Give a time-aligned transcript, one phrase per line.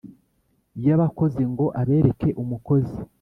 [0.85, 2.99] yabakozi ngo abereke umukozi